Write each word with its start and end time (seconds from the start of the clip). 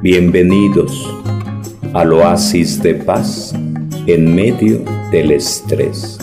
Bienvenidos 0.00 1.12
al 1.92 2.12
oasis 2.12 2.80
de 2.80 2.94
paz 2.94 3.52
en 4.06 4.32
medio 4.32 4.78
del 5.10 5.32
estrés. 5.32 6.20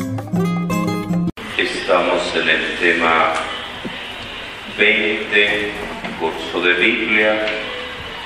Estamos 1.58 2.36
en 2.38 2.50
el 2.50 2.78
tema 2.80 3.34
20, 4.78 5.72
curso 6.22 6.66
de 6.66 6.74
Biblia, 6.76 7.48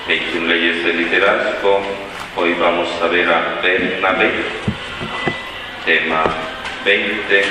21 0.08 0.46
leyes 0.46 0.85
de 0.85 0.94
liderazgo. 0.94 1.79
Hoy 2.38 2.54
vamos 2.62 2.88
a 3.02 3.08
ver 3.08 3.28
a 3.28 3.60
Bernabé, 3.63 4.29
tema 5.84 6.26
20, 6.86 7.42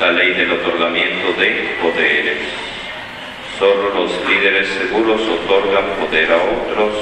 la 0.00 0.10
ley 0.10 0.34
del 0.34 0.50
otorgamiento 0.50 1.32
de 1.38 1.68
poderes. 1.80 2.55
Solo 3.58 3.88
los 3.94 4.10
líderes 4.28 4.68
seguros 4.68 5.18
otorgan 5.22 5.86
poder 5.98 6.30
a 6.30 6.36
otros. 6.36 6.92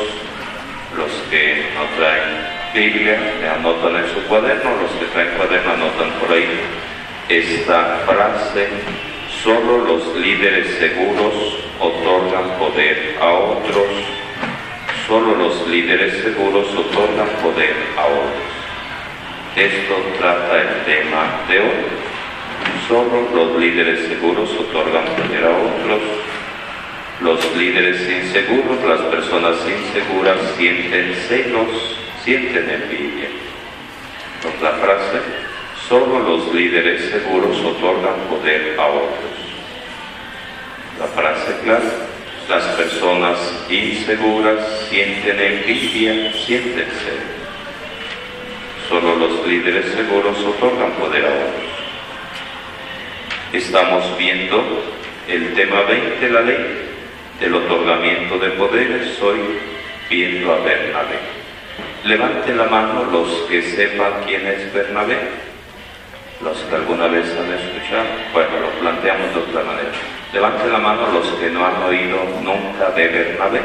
Los 0.97 1.11
que 1.29 1.67
no 1.75 1.83
traen 1.97 2.47
Biblia 2.73 3.19
le 3.41 3.49
anotan 3.49 3.97
en 3.97 4.09
su 4.15 4.23
cuaderno, 4.29 4.71
los 4.81 4.91
que 4.93 5.07
traen 5.07 5.37
cuaderno 5.37 5.73
anotan 5.73 6.11
por 6.21 6.31
ahí 6.31 6.47
esta 7.29 8.05
frase. 8.07 8.69
Solo 9.43 9.79
los 9.79 10.17
líderes 10.17 10.79
seguros 10.79 11.35
otorgan 11.81 12.57
poder 12.57 13.17
a 13.21 13.33
otros. 13.33 13.89
Solo 15.09 15.35
los 15.35 15.67
líderes 15.67 16.23
seguros 16.23 16.69
otorgan 16.69 17.31
poder 17.43 17.75
a 17.99 18.07
otros. 18.07 18.55
Esto 19.57 19.95
trata 20.19 20.61
el 20.61 20.85
tema 20.85 21.43
de 21.49 21.59
hoy. 21.59 21.85
Solo 22.87 23.29
los 23.35 23.61
líderes 23.61 24.07
seguros 24.07 24.51
otorgan 24.53 25.05
poder 25.17 25.45
a 25.45 25.51
otros. 25.51 26.34
Los 27.21 27.57
líderes 27.57 28.01
inseguros, 28.11 28.83
las 28.85 29.01
personas 29.03 29.57
inseguras 29.69 30.37
sienten 30.59 31.15
celos, 31.29 31.97
sienten 32.25 32.69
envidia. 32.69 33.29
Otra 34.45 34.73
frase, 34.73 35.21
solo 35.89 36.19
los 36.19 36.53
líderes 36.53 37.11
seguros 37.11 37.57
otorgan 37.65 38.17
poder 38.29 38.77
a 38.81 38.87
otros. 38.87 39.35
La 40.99 41.07
frase 41.07 41.57
clara, 41.63 41.93
las 42.49 42.65
personas 42.77 43.39
inseguras 43.71 44.89
sienten 44.91 45.41
envidia, 45.41 46.33
sienten 46.33 46.89
celos. 46.89 47.35
Solo 48.89 49.15
los 49.15 49.47
líderes 49.47 49.87
seguros 49.95 50.37
otorgan 50.39 50.91
poder 50.95 51.27
a 51.27 51.29
otros. 51.29 51.75
Estamos 53.53 54.19
viendo 54.19 54.83
el 55.29 55.55
tema 55.55 55.83
20 55.83 56.19
de 56.19 56.31
la 56.31 56.41
ley 56.41 56.84
del 57.41 57.55
otorgamiento 57.55 58.39
de 58.39 58.51
poderes. 58.51 59.21
Hoy 59.21 59.39
viendo 60.09 60.53
a 60.53 60.57
Bernabé. 60.59 61.19
Levanten 62.05 62.59
la 62.59 62.65
mano 62.65 63.05
los 63.11 63.29
que 63.49 63.63
sepan 63.63 64.13
quién 64.27 64.47
es 64.47 64.73
Bernabé. 64.73 65.19
Los 66.43 66.59
que 66.59 66.75
alguna 66.75 67.07
vez 67.09 67.27
han 67.39 67.53
escuchado. 67.53 68.05
Bueno, 68.33 68.61
lo 68.61 68.69
planteamos 68.81 69.35
de 69.35 69.41
otra 69.41 69.63
manera. 69.63 69.91
Levanten 70.33 70.73
la 70.73 70.79
mano 70.79 71.09
los 71.13 71.27
que 71.39 71.51
no 71.51 71.65
han 71.65 71.83
oído 71.83 72.19
nunca 72.43 72.91
de 72.91 73.09
Bernabé. 73.09 73.61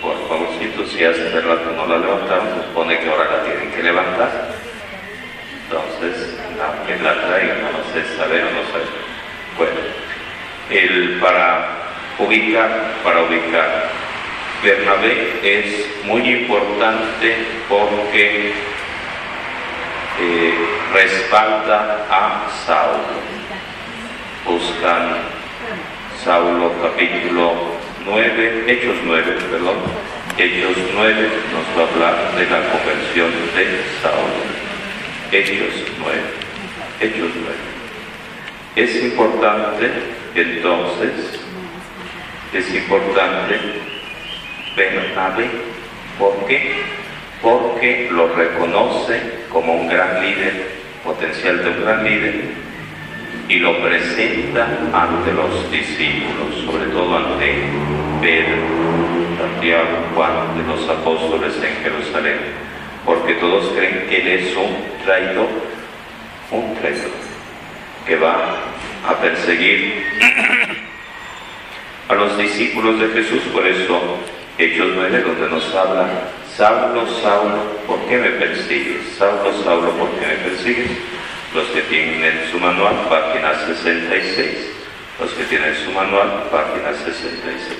Por 0.00 0.16
favorcito, 0.28 0.86
si 0.86 1.04
hace 1.04 1.40
rato 1.40 1.70
no 1.76 1.86
la 1.86 1.98
levantaron, 1.98 2.48
pues 2.48 2.66
pone 2.74 2.98
que 2.98 3.08
ahora 3.08 3.24
la 3.24 3.42
tienen 3.44 3.70
que 3.72 3.82
levantar. 3.82 4.50
Entonces, 5.64 6.38
aunque 6.62 7.02
la 7.02 7.14
traigan, 7.26 7.58
no 7.62 7.92
sé 7.92 8.16
saber 8.16 8.44
o 8.44 8.50
no 8.50 8.70
saber. 8.70 8.88
Bueno, 9.56 9.80
el 10.70 11.18
para 11.20 11.83
ubicar, 12.18 12.94
para 13.02 13.22
ubicar, 13.22 13.90
Bernabé 14.62 15.40
es 15.42 16.04
muy 16.04 16.22
importante 16.22 17.36
porque 17.68 18.52
eh, 20.20 20.54
respalda 20.92 22.06
a 22.10 22.46
Saulo. 22.64 23.24
Buscan 24.46 25.16
Saulo 26.22 26.72
capítulo 26.82 27.52
9, 28.06 28.64
Hechos 28.66 28.96
9, 29.04 29.36
perdón, 29.50 29.76
Hechos 30.38 30.76
9 30.94 31.28
nos 31.52 31.78
va 31.78 31.88
a 31.88 31.92
hablar 31.92 32.34
de 32.36 32.44
la 32.46 32.70
conversión 32.70 33.30
de 33.54 33.82
Saulo. 34.00 34.44
Hechos 35.32 35.74
9, 35.98 36.18
Hechos 37.00 37.30
9. 37.34 37.74
Es 38.76 39.04
importante 39.04 39.90
entonces, 40.34 41.43
es 42.58 42.74
importante 42.74 43.58
Bernabé, 44.76 45.50
¿por 46.18 46.46
qué? 46.46 46.72
Porque 47.42 48.08
lo 48.10 48.28
reconoce 48.28 49.20
como 49.50 49.74
un 49.74 49.88
gran 49.88 50.22
líder, 50.22 50.68
potencial 51.04 51.62
de 51.62 51.70
un 51.70 51.84
gran 51.84 52.04
líder, 52.04 52.44
y 53.48 53.56
lo 53.58 53.82
presenta 53.82 54.66
ante 54.92 55.32
los 55.32 55.70
discípulos, 55.70 56.64
sobre 56.64 56.86
todo 56.86 57.16
ante 57.16 57.54
Pedro, 58.22 58.62
Santiago, 59.38 60.06
Juan, 60.14 60.56
de 60.56 60.66
los 60.66 60.88
apóstoles 60.88 61.54
en 61.56 61.82
Jerusalén, 61.82 62.38
porque 63.04 63.34
todos 63.34 63.72
creen 63.76 64.06
que 64.08 64.16
él 64.16 64.28
es 64.28 64.56
un 64.56 65.04
traidor, 65.04 65.48
un 66.50 66.74
traidor, 66.76 67.10
que 68.06 68.16
va 68.16 68.56
a 69.08 69.14
perseguir 69.20 70.04
a 72.08 72.14
los 72.14 72.36
discípulos 72.36 73.00
de 73.00 73.08
Jesús, 73.08 73.42
por 73.52 73.66
eso 73.66 74.18
Hechos 74.58 74.88
9, 74.94 75.22
donde 75.22 75.48
nos 75.48 75.74
habla, 75.74 76.06
Saulo, 76.56 77.06
Saulo, 77.20 77.58
¿por 77.88 77.98
qué 78.06 78.18
me 78.18 78.30
persigues? 78.30 79.16
Saulo, 79.18 79.52
Saulo, 79.64 79.90
¿por 79.92 80.10
qué 80.10 80.26
me 80.26 80.34
persigues? 80.48 80.90
Los 81.52 81.66
que 81.66 81.82
tienen 81.82 82.22
en 82.22 82.50
su 82.50 82.60
manual, 82.60 82.94
página 83.08 83.52
66. 83.66 84.70
Los 85.20 85.30
que 85.32 85.44
tienen 85.44 85.74
su 85.84 85.90
manual, 85.90 86.44
página 86.52 86.92
66. 86.92 87.78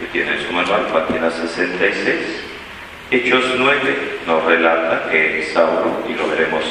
Que 0.00 0.06
tienen 0.06 0.44
su 0.44 0.52
manual, 0.52 0.86
página 0.92 1.30
66. 1.30 2.16
Hechos 3.10 3.44
9 3.56 4.18
nos 4.26 4.44
relata 4.44 5.08
que 5.10 5.48
Saulo, 5.52 6.02
y 6.08 6.14
lo 6.14 6.26
veremos 6.28 6.64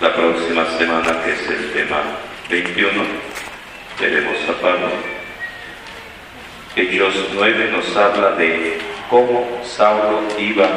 la 0.00 0.12
próxima 0.14 0.66
semana, 0.76 1.22
que 1.24 1.32
es 1.32 1.48
el 1.48 1.72
tema 1.72 2.02
21, 2.50 3.02
veremos 4.00 4.36
a 4.48 4.60
Pablo. 4.60 5.17
Hechos 6.76 7.14
9 7.34 7.70
nos 7.72 7.96
habla 7.96 8.32
de 8.32 8.78
cómo 9.08 9.60
Saulo 9.64 10.22
iba 10.38 10.68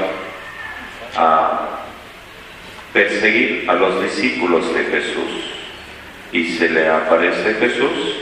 a 1.15 1.79
perseguir 2.93 3.69
a 3.69 3.73
los 3.73 4.01
discípulos 4.01 4.73
de 4.73 4.85
Jesús. 4.85 5.53
Y 6.31 6.45
se 6.53 6.69
le 6.69 6.87
aparece 6.87 7.53
Jesús 7.55 8.15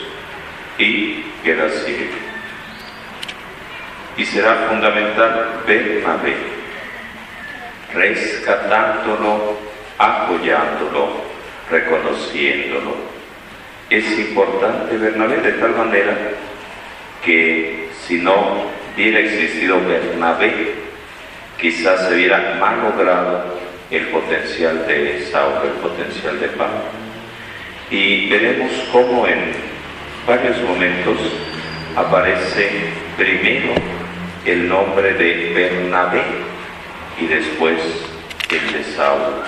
y 0.80 1.24
queda 1.44 1.70
ciego. 1.70 2.16
Y 4.18 4.26
será 4.26 4.68
fundamental 4.68 5.62
Bernabé, 5.68 6.36
rescatándolo, 7.94 9.58
apoyándolo, 9.98 11.22
reconociéndolo. 11.70 12.96
Es 13.90 14.06
importante 14.20 14.98
Bernabé 14.98 15.38
de 15.38 15.52
tal 15.54 15.76
manera 15.76 16.18
que 17.24 17.90
si 18.08 18.18
no 18.18 18.64
hubiera 18.96 19.20
existido 19.20 19.80
Bernabé, 19.86 20.74
quizás 21.60 22.08
se 22.08 22.16
hubiera 22.16 22.58
malogrado 22.60 23.60
el 23.92 24.08
potencial 24.08 24.86
de 24.88 25.28
Saulo, 25.32 25.64
el 25.64 25.82
potencial 25.82 26.40
de 26.40 26.48
Pablo. 26.50 26.84
Y 27.92 28.30
veremos 28.30 28.72
cómo 28.92 29.28
en 29.28 29.52
varios 30.28 30.62
momentos 30.62 31.18
aparece 31.96 32.70
primero 33.18 33.74
el 34.46 34.70
nombre 34.70 35.14
de 35.14 35.52
Bernabé 35.54 36.24
y 37.20 37.26
después 37.26 37.78
el 38.52 38.74
de 38.74 38.84
Saulo. 38.96 39.44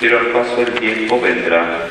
Pero 0.00 0.18
al 0.18 0.26
paso 0.26 0.56
del 0.56 0.72
tiempo 0.74 1.20
vendrá 1.20 1.86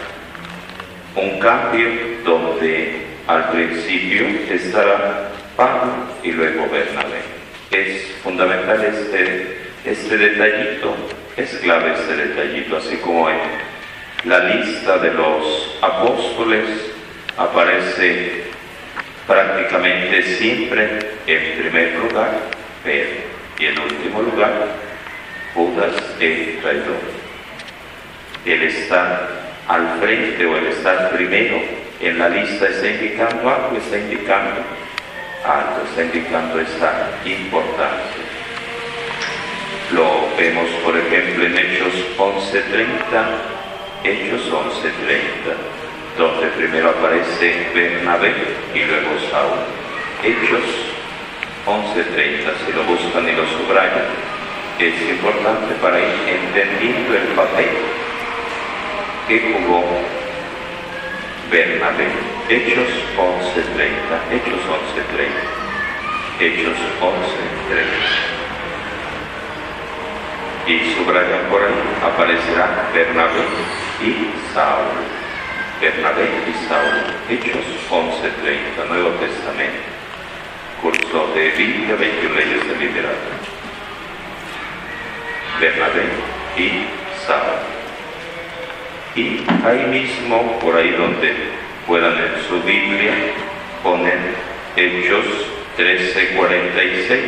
un 1.16 1.40
cambio 1.40 1.88
donde 2.24 3.05
al 3.28 3.50
principio 3.52 4.28
estará 4.50 5.30
Pablo 5.56 5.94
y 6.24 6.32
luego 6.32 6.68
Bernabé. 6.70 7.22
Es 7.72 8.16
fundamental 8.24 8.84
este, 8.84 9.58
este 9.86 10.18
detallito 10.18 10.96
es 11.38 11.50
clave 11.58 11.94
este 11.94 12.16
detallito, 12.16 12.78
así 12.78 12.96
como 12.98 13.30
en 13.30 13.38
la 14.24 14.40
lista 14.40 14.98
de 15.00 15.14
los 15.14 15.78
apóstoles 15.82 16.66
aparece 17.38 18.44
prácticamente 19.28 20.24
siempre 20.38 21.00
en 21.28 21.60
primer 21.60 21.96
lugar 22.00 22.32
Pedro 22.84 23.36
y 23.60 23.66
en 23.66 23.80
último 23.80 24.22
lugar 24.22 24.54
Judas 25.54 25.94
el 26.20 26.60
traidor. 26.62 27.02
El 28.46 28.62
estar 28.64 29.30
al 29.68 30.00
frente 30.00 30.46
o 30.46 30.58
el 30.58 30.68
estar 30.68 31.10
primero 31.10 31.60
en 32.00 32.20
la 32.20 32.30
lista 32.30 32.68
está 32.68 32.88
indicando 32.88 33.50
algo, 33.50 33.78
está 33.78 33.98
indicando 33.98 34.62
algo, 35.44 35.84
está 35.90 36.04
indicando 36.04 36.60
esa 36.60 37.10
importancia. 37.26 38.26
Lo 39.92 40.36
vemos, 40.38 40.68
por 40.84 40.98
ejemplo, 40.98 41.46
en 41.46 41.58
Hechos 41.58 41.94
11.30, 42.18 42.90
Hechos 44.04 44.52
11.30, 44.52 46.18
donde 46.18 46.48
primero 46.58 46.90
aparece 46.90 47.68
Bernabé 47.74 48.34
y 48.74 48.80
luego 48.84 49.12
Saúl. 49.32 49.60
Hechos 50.24 50.64
11.30, 51.66 52.66
si 52.66 52.74
lo 52.74 52.84
buscan 52.84 53.30
y 53.30 53.34
lo 53.34 53.46
subrayan, 53.48 54.06
es 54.80 55.10
importante 55.10 55.74
para 55.82 56.00
ir 56.00 56.16
entendiendo 56.28 57.16
el 57.16 57.28
papel 57.36 57.70
que 59.28 59.54
jugó 59.54 59.84
Bernabé. 61.56 62.08
Hechos 62.50 62.90
11.30, 63.16 64.36
Hechos 64.36 64.60
11.30, 64.60 65.32
Hechos 66.42 66.78
11.30 67.00 68.36
y 70.68 70.96
subrayan 70.96 71.46
por 71.50 71.64
ahí, 71.64 71.74
aparecerá 72.04 72.90
Bernabé 72.94 73.46
y 74.04 74.34
Saúl. 74.54 75.00
Bernabé 75.80 76.28
y 76.46 76.54
Saúl, 76.68 77.06
Hechos 77.30 77.64
11.30, 77.90 78.90
Nuevo 78.90 79.12
Testamento, 79.12 79.80
curso 80.82 81.28
de 81.36 81.52
Biblia, 81.52 81.96
21 81.96 82.36
leyes 82.36 82.68
de 82.68 82.76
literatura. 82.76 83.38
Bernabé 85.62 86.04
y 86.58 86.86
Saúl. 87.26 87.75
Y 89.16 89.44
ahí 89.66 89.86
mismo, 89.90 90.60
por 90.60 90.76
ahí 90.76 90.92
donde 90.92 91.34
puedan 91.88 92.14
en 92.14 92.44
su 92.48 92.62
Biblia, 92.64 93.14
ponen 93.82 94.20
Hechos 94.76 95.26
13.46, 95.78 97.20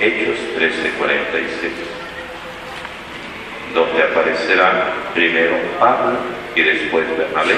Hechos 0.00 0.38
13.46 0.58 1.96
donde 3.76 4.02
aparecerá 4.02 4.94
primero 5.14 5.54
Pablo 5.78 6.16
y 6.54 6.62
después 6.62 7.04
Bernabé, 7.18 7.54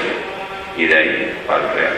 y 0.77 0.85
de 0.85 0.95
ahí 0.95 1.33
Real. 1.47 1.97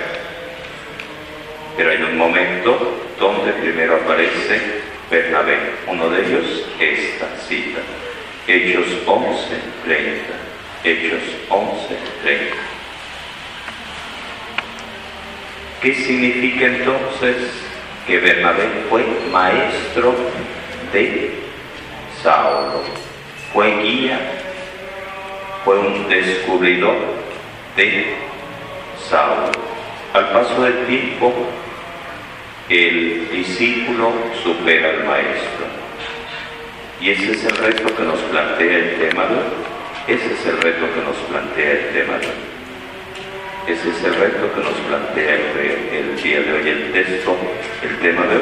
Pero 1.75 1.89
hay 1.89 2.03
un 2.03 2.17
momento 2.17 3.01
donde 3.19 3.51
primero 3.53 3.95
aparece 3.95 4.61
Bernabé, 5.09 5.57
uno 5.87 6.09
de 6.09 6.21
ellos 6.21 6.65
esta 6.79 7.35
cita, 7.47 7.79
Hechos 8.47 8.85
11, 9.07 9.47
30, 9.85 10.40
Hechos 10.83 11.21
11, 11.49 11.97
30. 12.23 12.55
¿Qué 15.81 15.93
significa 15.95 16.65
entonces 16.65 17.35
que 18.07 18.19
Bernabé 18.19 18.67
fue 18.89 19.05
maestro 19.31 20.15
de 20.93 21.31
Saulo? 22.21 22.83
fue 23.53 23.69
guía, 23.81 24.17
fue 25.65 25.77
un 25.77 26.07
descubridor 26.07 26.95
de 27.75 28.15
Saulo. 29.09 29.51
Al 30.13 30.29
paso 30.31 30.61
del 30.63 30.85
tiempo, 30.85 31.33
el 32.69 33.29
discípulo 33.31 34.13
supera 34.43 34.89
al 34.89 35.03
maestro. 35.05 35.65
Y 37.01 37.11
ese 37.11 37.31
es 37.31 37.43
el 37.45 37.57
reto 37.57 37.95
que 37.95 38.03
nos 38.03 38.19
plantea 38.19 38.77
el 38.77 38.99
tema 38.99 39.25
de 39.25 39.35
hoy. 39.35 39.70
Ese 40.07 40.33
es 40.33 40.45
el 40.47 40.59
reto 40.59 40.87
que 40.95 41.01
nos 41.01 41.15
plantea 41.29 41.71
el 41.73 41.89
tema 41.93 42.17
de 42.17 42.25
hoy. 42.25 42.41
Ese 43.67 43.89
es 43.89 44.03
el 44.03 44.15
reto 44.15 44.51
que 44.51 44.61
nos 44.61 44.73
plantea 44.89 45.35
el, 45.35 46.15
día 46.21 46.41
de 46.41 46.53
hoy, 46.53 46.69
el 46.69 46.91
texto, 46.91 47.37
el 47.83 47.97
tema 47.99 48.25
de 48.25 48.35
hoy. 48.35 48.41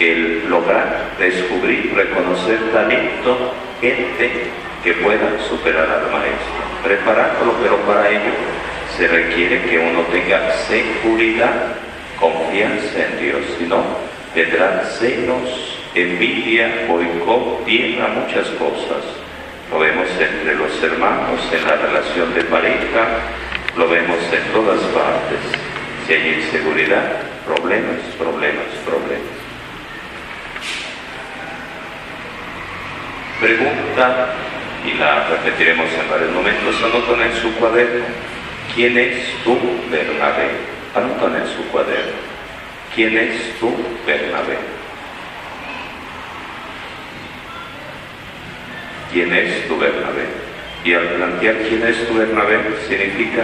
El 0.00 0.48
lograr 0.48 1.10
descubrir, 1.18 1.92
reconocer 1.94 2.58
talento 2.72 3.52
gente 3.82 4.30
que 4.82 4.94
pueda 4.94 5.38
superar 5.50 5.84
al 5.84 6.10
maestro, 6.10 6.64
preparándolo, 6.82 7.52
pero 7.62 7.76
para 7.82 8.08
ello 8.08 8.32
se 8.96 9.06
requiere 9.06 9.62
que 9.64 9.78
uno 9.78 10.00
tenga 10.10 10.50
seguridad, 10.66 11.74
confianza 12.18 13.06
en 13.06 13.20
Dios, 13.20 13.42
si 13.58 13.66
no, 13.66 13.84
tendrá 14.32 14.82
celos, 14.98 15.76
envidia, 15.94 16.86
boicot, 16.88 17.66
tierra, 17.66 18.08
muchas 18.08 18.48
cosas. 18.50 19.27
Lo 19.70 19.78
vemos 19.78 20.08
entre 20.18 20.54
los 20.54 20.82
hermanos, 20.82 21.40
en 21.52 21.66
la 21.66 21.76
relación 21.76 22.32
de 22.32 22.42
pareja, 22.44 23.20
lo 23.76 23.88
vemos 23.88 24.18
en 24.32 24.52
todas 24.52 24.80
partes. 24.80 25.40
Si 26.06 26.14
hay 26.14 26.40
inseguridad, 26.40 27.20
problemas, 27.44 28.00
problemas, 28.18 28.64
problemas. 28.86 29.38
Pregunta, 33.40 34.34
y 34.86 34.94
la 34.98 35.28
repetiremos 35.28 35.86
en 35.92 36.10
varios 36.10 36.32
momentos, 36.32 36.74
anotan 36.82 37.20
en 37.20 37.36
su 37.36 37.54
cuaderno, 37.56 38.04
¿quién 38.74 38.96
es 38.96 39.34
tú, 39.44 39.58
Bernabé? 39.90 40.48
Anotan 40.94 41.36
en 41.36 41.46
su 41.46 41.62
cuaderno, 41.70 42.16
¿quién 42.94 43.18
es 43.18 43.58
tú, 43.60 43.74
Bernabé? 44.06 44.77
¿Quién 49.18 49.34
es 49.34 49.66
tu 49.66 49.76
Bernabé? 49.76 50.26
Y 50.84 50.94
al 50.94 51.08
plantear 51.08 51.56
quién 51.68 51.84
es 51.84 52.06
tu 52.06 52.14
Bernabé, 52.14 52.60
significa 52.86 53.42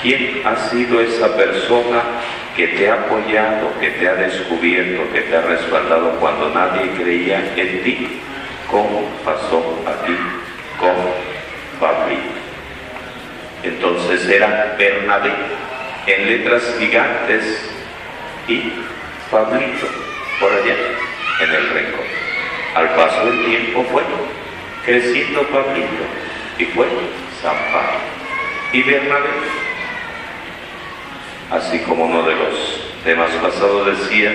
quién 0.00 0.40
ha 0.44 0.54
sido 0.68 1.00
esa 1.00 1.36
persona 1.36 2.00
que 2.54 2.68
te 2.68 2.88
ha 2.88 2.94
apoyado, 2.94 3.72
que 3.80 3.90
te 3.90 4.08
ha 4.08 4.14
descubierto, 4.14 5.12
que 5.12 5.22
te 5.22 5.36
ha 5.36 5.40
respaldado 5.40 6.12
cuando 6.20 6.50
nadie 6.50 6.92
creía 6.96 7.42
en 7.56 7.82
ti 7.82 8.20
¿Cómo 8.70 9.02
pasó 9.24 9.82
aquí 9.84 10.16
con 10.78 10.94
Pablito? 11.80 12.22
Entonces 13.64 14.28
era 14.28 14.76
Bernabé 14.78 15.32
en 16.06 16.26
letras 16.28 16.72
gigantes 16.78 17.68
y 18.46 18.74
Pablito 19.28 19.88
por 20.38 20.52
allá 20.52 20.76
en 21.40 21.50
el 21.50 21.68
rincón. 21.70 22.06
Al 22.76 22.90
paso 22.90 23.26
del 23.26 23.44
tiempo 23.44 23.84
fue 23.90 24.04
creciendo 24.84 25.42
Pablito 25.48 26.04
y 26.58 26.64
fue 26.66 26.86
San 27.42 27.56
Pablo. 27.72 28.00
Y 28.72 28.82
Bernabé, 28.82 29.30
así 31.50 31.78
como 31.80 32.04
uno 32.04 32.22
de 32.22 32.34
los 32.34 32.80
temas 33.04 33.30
pasados 33.42 33.98
decía, 33.98 34.32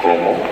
como 0.00 0.46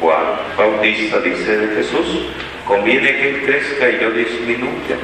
Juan 0.00 0.24
Bautista 0.56 1.20
dice 1.20 1.56
de 1.56 1.76
Jesús, 1.76 2.26
conviene 2.66 3.16
que 3.16 3.28
Él 3.28 3.42
crezca 3.44 3.88
y 3.88 4.00
yo 4.00 4.10
disminuya. 4.10 4.96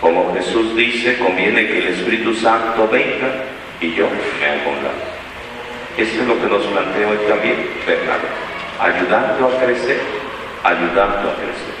Como 0.00 0.34
Jesús 0.34 0.76
dice, 0.76 1.18
conviene 1.18 1.66
que 1.66 1.78
el 1.78 1.86
Espíritu 1.88 2.34
Santo 2.34 2.88
venga 2.88 3.44
y 3.80 3.94
yo 3.94 4.08
me 4.08 4.46
haga 4.46 4.68
un 4.68 4.82
lado. 4.82 5.12
Eso 5.96 6.22
es 6.22 6.26
lo 6.26 6.40
que 6.40 6.46
nos 6.46 6.64
plantea 6.66 7.08
hoy 7.08 7.18
también 7.28 7.68
Bernardo, 7.86 8.26
ayudando 8.80 9.46
a 9.46 9.64
crecer, 9.64 10.00
ayudando 10.64 11.30
a 11.30 11.34
crecer. 11.34 11.71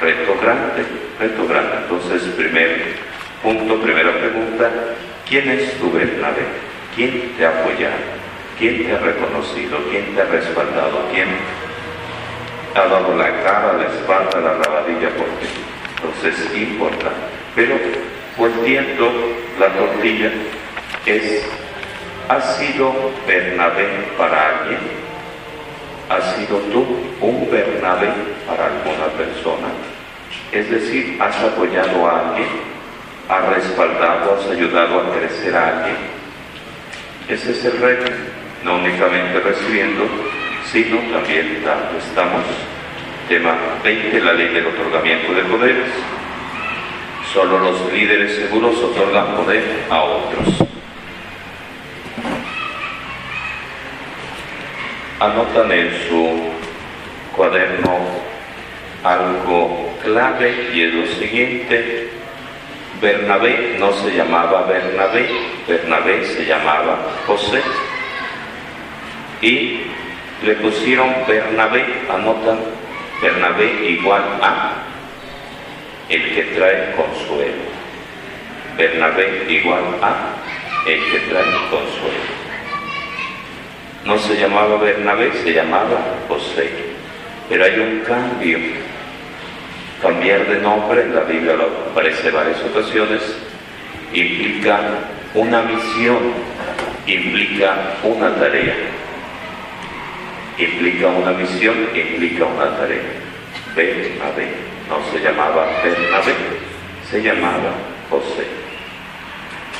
Reto 0.00 0.36
grande, 0.40 0.84
reto 1.18 1.48
grande. 1.48 1.76
Entonces, 1.82 2.22
primer 2.34 2.94
punto, 3.42 3.80
primera 3.80 4.12
pregunta, 4.12 4.70
¿quién 5.28 5.48
es 5.50 5.76
tu 5.78 5.90
Bernabé? 5.90 6.46
¿Quién 6.94 7.32
te 7.36 7.44
ha 7.44 7.50
apoyado? 7.50 8.18
¿Quién 8.58 8.84
te 8.84 8.92
ha 8.92 8.98
reconocido? 8.98 9.78
¿Quién 9.90 10.14
te 10.14 10.20
ha 10.20 10.24
respaldado? 10.24 11.04
¿Quién 11.12 11.28
ha 12.74 12.86
dado 12.86 13.16
la 13.16 13.42
cara, 13.42 13.72
la 13.74 13.86
espalda, 13.86 14.40
la 14.40 14.54
rabadilla 14.54 15.10
por 15.10 15.26
ti? 15.40 15.48
Entonces 15.96 16.46
es 16.46 16.56
importante. 16.56 17.26
Pero 17.56 17.74
volviendo 18.36 19.12
la 19.58 19.66
tortilla, 19.68 20.30
es, 21.06 21.44
¿has 22.28 22.56
sido 22.56 22.94
Bernabé 23.26 23.86
para 24.16 24.60
alguien? 24.60 24.78
¿Has 26.08 26.36
sido 26.36 26.58
tú 26.72 26.86
un 27.20 27.50
Bernabé 27.50 28.08
para 28.46 28.66
alguna 28.66 29.06
persona? 29.16 29.68
Es 30.52 30.70
decir, 30.70 31.18
¿has 31.20 31.36
apoyado 31.42 32.08
a 32.08 32.30
alguien? 32.30 32.48
¿Has 33.28 33.48
respaldado, 33.54 34.38
has 34.38 34.50
ayudado 34.50 35.00
a 35.00 35.12
crecer 35.14 35.54
a 35.54 35.68
alguien? 35.68 35.96
Ese 37.28 37.50
es 37.50 37.64
el 37.66 37.78
reto 37.78 38.10
no 38.64 38.76
únicamente 38.76 39.40
recibiendo, 39.40 40.04
sino 40.72 40.96
también 41.12 41.62
dando. 41.64 41.98
Estamos, 41.98 42.42
tema 43.28 43.54
20, 43.84 44.20
la 44.20 44.32
ley 44.32 44.48
del 44.48 44.66
otorgamiento 44.66 45.34
de 45.34 45.42
poderes. 45.42 45.90
Solo 47.32 47.58
los 47.58 47.92
líderes 47.92 48.34
seguros 48.34 48.76
otorgan 48.78 49.36
poder 49.36 49.62
a 49.90 50.02
otros. 50.02 50.64
Anotan 55.20 55.72
en 55.72 55.90
su 56.08 56.38
cuaderno 57.36 57.98
algo 59.04 59.87
clave 60.02 60.70
y 60.72 60.82
es 60.82 60.94
lo 60.94 61.06
siguiente. 61.06 62.10
Bernabé 63.00 63.76
no 63.78 63.92
se 63.92 64.10
llamaba 64.10 64.62
Bernabé, 64.62 65.28
Bernabé 65.66 66.24
se 66.24 66.44
llamaba 66.44 66.98
José. 67.26 67.62
y 69.40 69.82
le 70.42 70.54
pusieron 70.54 71.14
Bernabé, 71.26 71.84
anotan 72.08 72.58
Bernabé 73.22 73.88
igual 73.88 74.22
a 74.42 74.72
el 76.08 76.34
que 76.34 76.42
trae 76.56 76.94
consuelo. 76.96 77.68
Bernabé 78.76 79.46
igual 79.48 79.82
a 80.02 80.34
el 80.86 81.00
que 81.10 81.18
trae 81.30 81.52
consuelo. 81.70 82.38
No 84.04 84.18
se 84.18 84.36
llamaba 84.36 84.76
Bernabé, 84.78 85.32
se 85.42 85.52
llamaba 85.52 86.00
José. 86.28 86.70
Pero 87.48 87.64
hay 87.64 87.78
un 87.78 88.00
cambio. 88.00 88.58
Cambiar 90.00 90.46
de 90.46 90.60
nombre, 90.60 91.02
en 91.02 91.14
la 91.14 91.22
Biblia 91.22 91.54
lo 91.54 91.66
aparece 91.90 92.30
varias 92.30 92.62
ocasiones, 92.62 93.20
implica 94.12 94.80
una 95.34 95.62
misión, 95.62 96.18
implica 97.04 97.94
una 98.04 98.32
tarea. 98.36 98.76
Implica 100.56 101.08
una 101.08 101.32
misión, 101.32 101.74
implica 101.94 102.44
una 102.44 102.76
tarea. 102.76 103.02
Bernabé, 103.74 104.48
no 104.88 104.98
se 105.10 105.20
llamaba 105.20 105.66
Bernabé, 105.82 106.34
se 107.10 107.20
llamaba 107.20 107.72
José. 108.08 108.46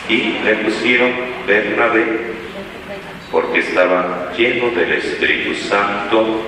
Y 0.09 0.39
le 0.45 0.55
pusieron 0.57 1.13
Bernabé 1.47 2.39
porque 3.31 3.61
estaba 3.61 4.33
lleno 4.37 4.71
del 4.71 4.95
Espíritu 4.95 5.55
Santo, 5.55 6.43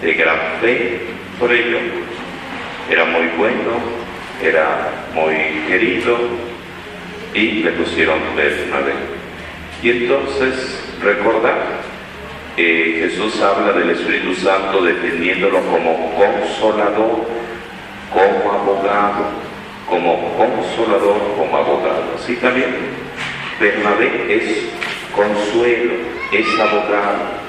de 0.00 0.12
gran 0.14 0.38
fe 0.60 1.23
por 1.38 1.52
ello. 1.52 1.78
Era 2.90 3.04
muy 3.06 3.26
bueno, 3.38 3.72
era 4.42 4.90
muy 5.14 5.34
querido 5.68 6.16
y 7.34 7.62
le 7.62 7.70
pusieron 7.72 8.18
Bernabé. 8.36 8.92
Y 9.82 9.90
entonces 9.90 10.80
recordar, 11.02 11.84
que 12.56 12.98
Jesús 13.00 13.40
habla 13.42 13.72
del 13.72 13.90
Espíritu 13.90 14.34
Santo 14.34 14.82
defendiéndolo 14.82 15.60
como 15.60 16.14
consolador, 16.14 17.26
como 18.12 18.52
abogado, 18.52 19.26
como 19.88 20.36
consolador, 20.36 21.34
como 21.36 21.56
abogado. 21.56 22.04
Así 22.16 22.36
también 22.36 22.74
Bernabé 23.58 24.26
es 24.28 24.68
consuelo, 25.14 25.94
es 26.30 26.60
abogado. 26.60 27.43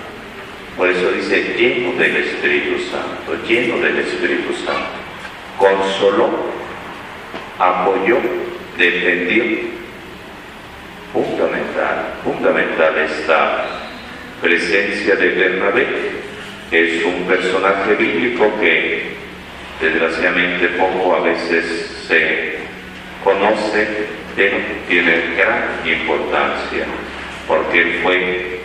Por 0.77 0.89
eso 0.89 1.12
dice, 1.12 1.55
lleno 1.58 1.94
del 1.98 2.17
Espíritu 2.17 2.77
Santo, 2.91 3.41
lleno 3.48 3.77
del 3.77 3.98
Espíritu 4.00 4.53
Santo. 4.65 4.89
Consoló, 5.58 6.29
apoyó, 7.58 8.17
defendió. 8.77 9.75
Fundamental, 11.13 12.15
fundamental 12.25 12.98
esta 12.98 13.65
presencia 14.41 15.15
de 15.15 15.29
Bernabé. 15.29 15.88
Es 16.72 17.05
un 17.05 17.24
personaje 17.24 17.94
bíblico 17.96 18.51
que 18.60 19.15
desgraciadamente 19.79 20.67
poco 20.70 21.15
a 21.15 21.22
veces 21.22 22.03
se 22.05 22.55
conoce, 23.24 23.88
pero 24.36 24.58
tiene 24.89 25.36
gran 25.38 25.79
importancia 25.86 26.86
porque 27.48 28.00
fue 28.03 28.60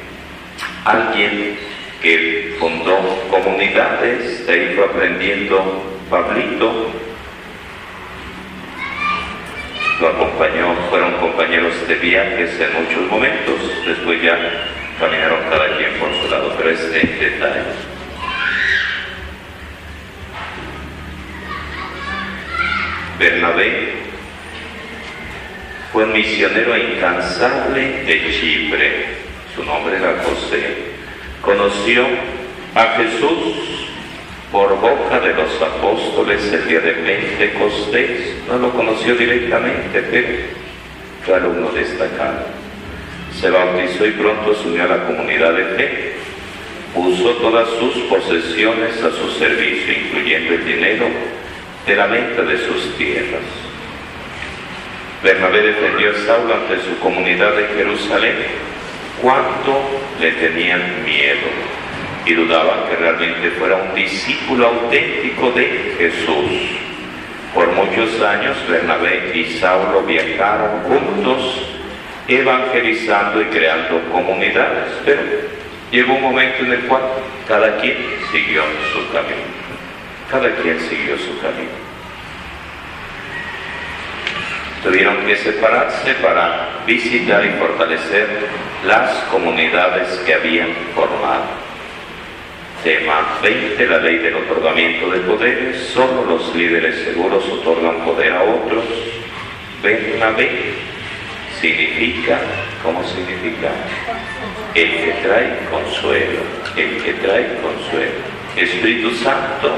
alguien 0.85 1.70
que 2.01 2.57
fundó 2.59 2.99
comunidades, 3.31 4.47
de 4.47 4.53
ahí 4.53 4.73
fue 4.75 4.85
aprendiendo 4.85 6.01
Pablito, 6.09 6.91
lo 10.01 10.09
acompañó, 10.09 10.75
fueron 10.89 11.13
compañeros 11.15 11.75
de 11.87 11.95
viajes 11.97 12.59
en 12.59 12.83
muchos 12.83 13.11
momentos, 13.11 13.55
después 13.87 14.23
ya 14.23 14.37
caminaron 14.99 15.41
cada 15.51 15.77
quien 15.77 15.93
por 15.99 16.09
su 16.15 16.31
lado, 16.31 16.55
pero 16.57 16.71
es 16.71 16.81
en 16.81 17.21
detalle. 17.21 17.61
Bernabé 23.19 23.93
fue 25.93 26.05
un 26.05 26.13
misionero 26.13 26.77
incansable 26.77 28.05
de 28.05 28.33
Chipre. 28.33 29.07
Su 29.55 29.63
nombre 29.63 29.97
era 29.97 30.23
José. 30.23 30.90
Conoció 31.43 32.07
a 32.75 32.97
Jesús 32.97 33.89
por 34.53 34.79
boca 34.81 35.21
de 35.21 35.35
los 35.35 35.63
apóstoles 35.63 36.53
el 36.53 36.69
día 36.69 36.81
de 36.81 36.93
Pentecostés. 36.93 38.35
No 38.49 38.59
lo 38.59 38.71
conoció 38.73 39.15
directamente, 39.15 40.03
pero 40.11 40.29
fue 41.25 41.35
alumno 41.35 41.71
destacado. 41.71 42.47
Se 43.41 43.51
bautizó 43.51 44.07
y 44.07 44.11
pronto 44.13 44.55
se 44.55 44.69
unió 44.69 44.85
a 44.85 44.97
la 44.97 45.07
comunidad 45.07 45.55
de 45.55 45.65
fe. 45.77 46.13
Puso 46.95 47.31
todas 47.37 47.69
sus 47.79 47.95
posesiones 48.05 49.03
a 49.03 49.11
su 49.11 49.31
servicio, 49.39 49.93
incluyendo 49.93 50.55
el 50.55 50.65
dinero 50.65 51.07
de 51.87 51.97
la 51.97 52.07
venta 52.07 52.43
de 52.43 52.59
sus 52.59 52.97
tierras 52.97 53.71
Bernabé 55.23 55.61
defendió 55.61 56.11
a 56.11 56.27
Saulo 56.27 56.55
ante 56.55 56.83
su 56.83 56.99
comunidad 56.99 57.55
de 57.55 57.67
Jerusalén 57.77 58.37
cuando 59.23 60.01
le 60.21 60.33
tenían 60.33 61.05
miedo 61.05 61.49
y 62.25 62.35
dudaban 62.35 62.89
que 62.89 62.97
realmente 62.97 63.51
fuera 63.59 63.77
un 63.77 63.95
discípulo 63.95 64.67
auténtico 64.67 65.51
de 65.53 65.95
Jesús. 65.99 66.79
Por 67.55 67.69
muchos 67.73 68.21
años 68.23 68.57
Bernabé 68.69 69.33
y 69.35 69.45
Saulo 69.59 70.03
viajaron 70.03 70.83
juntos 70.85 71.67
evangelizando 72.29 73.43
y 73.43 73.45
creando 73.47 74.01
comunidades, 74.13 74.93
pero 75.05 75.23
llegó 75.91 76.15
un 76.15 76.23
momento 76.23 76.65
en 76.65 76.73
el 76.73 76.81
cual 76.83 77.03
cada 77.49 77.77
quien 77.79 77.97
siguió 78.31 78.63
su 78.93 79.13
camino. 79.13 79.61
Cada 80.31 80.55
quien 80.57 80.79
siguió 80.79 81.19
su 81.19 81.41
camino 81.41 81.90
tuvieron 84.83 85.25
que 85.27 85.37
separarse 85.37 86.15
para 86.15 86.83
visitar 86.87 87.45
y 87.45 87.51
fortalecer 87.59 88.27
las 88.87 89.11
comunidades 89.25 90.09
que 90.27 90.35
habían 90.35 90.69
formado. 90.95 91.45
Tema 92.83 93.39
20. 93.43 93.87
La 93.87 93.99
ley 93.99 94.19
del 94.19 94.37
otorgamiento 94.37 95.11
de 95.11 95.19
poderes. 95.21 95.77
Solo 95.93 96.25
los 96.25 96.55
líderes 96.55 97.05
seguros 97.05 97.45
otorgan 97.49 98.05
poder 98.05 98.33
a 98.33 98.43
otros. 98.43 98.85
Bernabé 99.83 100.75
significa, 101.61 102.39
¿cómo 102.83 103.05
significa? 103.05 103.71
El 104.75 104.91
que 104.91 105.13
trae 105.23 105.59
consuelo, 105.71 106.41
el 106.77 107.03
que 107.03 107.13
trae 107.15 107.59
consuelo. 107.61 108.41
Espíritu 108.57 109.11
Santo, 109.17 109.77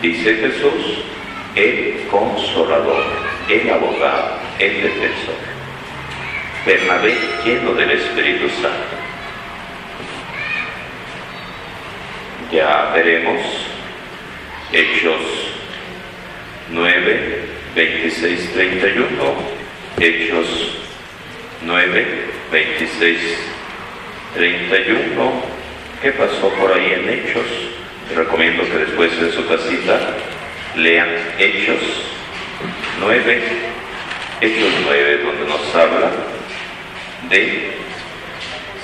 dice 0.00 0.34
Jesús, 0.36 1.04
el 1.54 2.06
consolador, 2.10 3.04
el 3.48 3.70
abogado, 3.70 4.38
el 4.58 4.82
defensor. 4.82 5.34
Bernabé 6.66 7.16
lleno 7.44 7.72
del 7.72 7.90
Espíritu 7.92 8.48
Santo. 8.50 8.96
Ya 12.52 12.92
veremos 12.94 13.40
Hechos 14.72 15.20
9, 16.70 17.44
26, 17.74 18.52
31, 18.52 19.06
Hechos 19.98 20.46
9, 21.62 22.06
26, 22.52 23.18
31. 24.34 25.32
¿Qué 26.02 26.12
pasó 26.12 26.48
por 26.50 26.72
ahí 26.72 26.92
en 26.92 27.08
Hechos? 27.08 27.46
Te 28.08 28.14
recomiendo 28.14 28.64
que 28.64 28.78
después 28.78 29.18
de 29.20 29.32
su 29.32 29.46
casita 29.46 30.16
lean 30.76 31.08
Hechos 31.38 32.17
9, 33.00 33.42
Hechos 34.40 34.72
9, 34.84 35.18
donde 35.24 35.44
nos 35.44 35.74
habla 35.74 36.10
de 37.30 37.70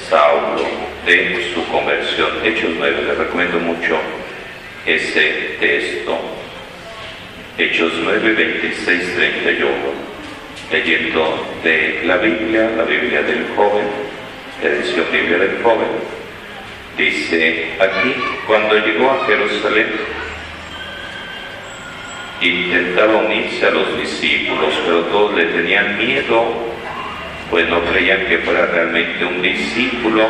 Saulo, 0.09 0.67
de 1.07 1.53
su 1.53 1.67
conversión. 1.67 2.29
Hechos 2.45 2.71
9, 2.79 3.03
les 3.07 3.19
recomiendo 3.19 3.59
mucho 3.59 3.99
ese 4.87 5.57
texto. 5.59 6.19
Hechos 7.59 7.93
9, 8.03 8.33
26, 8.33 9.15
31. 9.17 9.71
Leyendo 10.71 11.47
de 11.63 12.03
la 12.05 12.17
Biblia, 12.17 12.71
la 12.77 12.85
Biblia 12.85 13.23
del 13.23 13.47
joven, 13.57 13.85
la 14.63 14.69
edición 14.71 15.07
Biblia 15.13 15.39
del 15.39 15.63
joven, 15.63 15.89
dice 16.97 17.69
aquí, 17.79 18.15
cuando 18.47 18.75
llegó 18.79 19.11
a 19.11 19.27
Jerusalén, 19.27 19.87
intentaba 22.49 23.17
unirse 23.19 23.67
a 23.67 23.71
los 23.71 23.97
discípulos, 23.99 24.75
pero 24.85 25.01
todos 25.05 25.35
le 25.35 25.47
tenían 25.47 25.99
miedo, 25.99 26.45
pues 27.51 27.69
no 27.69 27.81
creían 27.85 28.27
que 28.27 28.39
fuera 28.39 28.67
realmente 28.67 29.25
un 29.25 29.43
discípulo. 29.43 30.27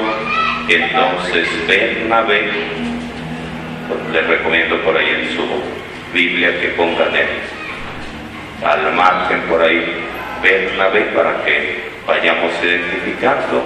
Entonces 0.68 1.48
Bernabé, 1.66 2.48
les 4.12 4.26
recomiendo 4.26 4.80
por 4.82 4.96
ahí 4.96 5.08
en 5.08 5.36
su 5.36 5.44
Biblia 6.12 6.60
que 6.60 6.68
pongan 6.68 7.14
él 7.14 7.26
al 8.64 8.94
margen 8.94 9.40
por 9.42 9.60
ahí 9.60 9.84
Bernabé 10.42 11.00
para 11.14 11.44
que 11.44 11.90
vayamos 12.06 12.52
identificando 12.62 13.62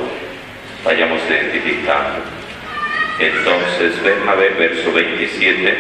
vayamos 0.85 1.21
identificando. 1.29 2.23
Entonces 3.19 4.03
Bernabé, 4.03 4.51
verso 4.51 4.93
27, 4.93 5.77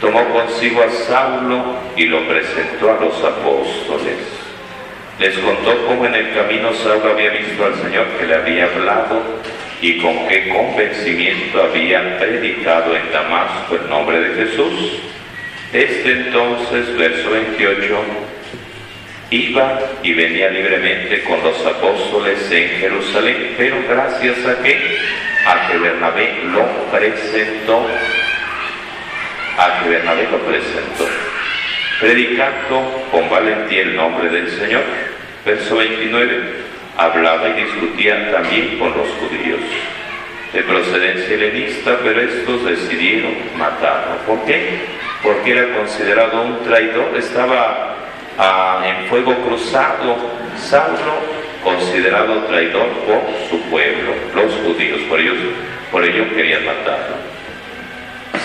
tomó 0.00 0.24
consigo 0.30 0.82
a 0.82 0.90
Saulo 0.90 1.76
y 1.96 2.04
lo 2.06 2.26
presentó 2.26 2.90
a 2.90 3.00
los 3.00 3.14
apóstoles. 3.22 4.18
Les 5.18 5.38
contó 5.38 5.86
cómo 5.86 6.06
en 6.06 6.14
el 6.14 6.34
camino 6.34 6.72
Saulo 6.74 7.12
había 7.12 7.30
visto 7.30 7.64
al 7.64 7.74
Señor 7.76 8.06
que 8.18 8.26
le 8.26 8.34
había 8.34 8.64
hablado 8.66 9.22
y 9.80 9.98
con 9.98 10.28
qué 10.28 10.48
convencimiento 10.48 11.62
había 11.62 12.18
predicado 12.18 12.96
en 12.96 13.12
Damasco 13.12 13.76
el 13.76 13.88
nombre 13.88 14.20
de 14.20 14.46
Jesús. 14.46 15.00
Este 15.72 16.12
entonces, 16.12 16.96
verso 16.96 17.30
28, 17.30 17.98
iba 19.30 19.80
y 20.02 20.12
venía 20.12 20.50
libremente 20.50 21.22
con 21.24 21.42
los 21.42 21.64
apóstoles 21.66 22.50
en 22.50 22.68
Jerusalén, 22.80 23.54
pero 23.56 23.76
gracias 23.88 24.46
a 24.46 24.62
que 24.62 24.98
a 25.46 25.68
que 25.68 25.78
Bernabé 25.78 26.42
lo 26.52 26.66
presentó, 26.90 27.86
a 29.58 29.80
que 29.82 29.88
Bernabé 29.88 30.28
lo 30.30 30.38
presentó, 30.38 31.06
predicando 32.00 33.06
con 33.10 33.28
valentía 33.30 33.82
el 33.82 33.96
nombre 33.96 34.28
del 34.28 34.50
Señor. 34.50 34.82
Verso 35.44 35.76
29, 35.76 36.42
hablaba 36.96 37.48
y 37.50 37.62
discutía 37.64 38.32
también 38.32 38.78
con 38.78 38.96
los 38.96 39.08
judíos 39.20 39.60
de 40.52 40.62
procedencia 40.62 41.34
helenista, 41.34 41.98
pero 42.02 42.20
estos 42.20 42.64
decidieron 42.64 43.34
matarlo. 43.56 44.16
¿Por 44.26 44.44
qué? 44.44 44.80
Porque 45.22 45.52
era 45.52 45.72
considerado 45.76 46.42
un 46.42 46.64
traidor, 46.64 47.16
estaba 47.16 47.94
en 48.84 49.06
fuego 49.06 49.34
cruzado, 49.36 50.16
Saulo 50.56 51.46
considerado 51.62 52.44
traidor 52.44 52.88
por 53.06 53.22
su 53.50 53.60
pueblo, 53.70 54.14
los 54.34 54.52
judíos, 54.64 55.00
por 55.08 55.20
ellos, 55.20 55.36
por 55.90 56.04
ello 56.04 56.24
querían 56.34 56.64
matarlo. 56.64 57.35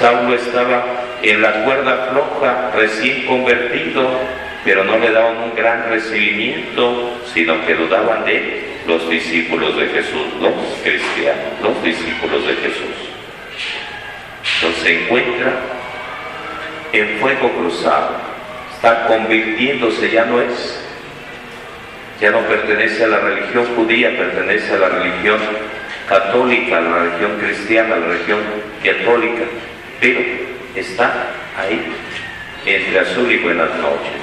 Saulo 0.02 0.34
estaba 0.34 0.84
en 1.22 1.44
la 1.44 1.64
cuerda 1.64 2.10
floja, 2.12 2.72
recién 2.76 3.24
convertido, 3.28 4.10
pero 4.66 4.84
no 4.84 4.98
le 4.98 5.12
daban 5.12 5.38
un 5.38 5.56
gran 5.56 5.90
recibimiento, 5.90 7.20
sino 7.32 7.64
que 7.68 7.76
dudaban 7.76 8.26
de 8.26 8.80
los 8.88 9.08
discípulos 9.08 9.78
de 9.78 9.86
Jesús, 9.90 10.26
los 10.42 10.54
cristianos, 10.82 11.54
los 11.62 11.84
discípulos 11.84 12.48
de 12.48 12.56
Jesús. 12.56 12.96
Entonces 14.56 14.84
se 14.84 15.04
encuentra 15.04 15.54
en 16.94 17.20
fuego 17.20 17.52
cruzado. 17.52 18.16
Está 18.74 19.06
convirtiéndose, 19.06 20.10
ya 20.10 20.26
no 20.26 20.42
es, 20.42 20.84
ya 22.20 22.32
no 22.32 22.40
pertenece 22.40 23.04
a 23.04 23.08
la 23.08 23.20
religión 23.20 23.66
judía, 23.76 24.18
pertenece 24.18 24.74
a 24.74 24.80
la 24.80 24.90
religión 24.90 25.40
católica, 26.10 26.80
a 26.80 26.82
la 26.82 26.98
religión 27.04 27.38
cristiana, 27.40 27.96
a 27.96 28.00
la 28.00 28.08
religión 28.08 28.40
católica, 28.84 29.44
pero 30.02 30.20
está 30.76 31.28
ahí, 31.56 31.80
entre 32.66 33.00
azul 33.00 33.32
y 33.32 33.38
buenas 33.38 33.70
noches. 33.76 34.22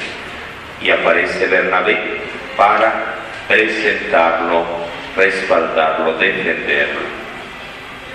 Y 0.83 0.91
aparece 0.91 1.47
Bernabé 1.47 1.97
para 2.57 3.15
presentarlo, 3.47 4.65
respaldarlo, 5.17 6.15
defenderlo. 6.19 7.19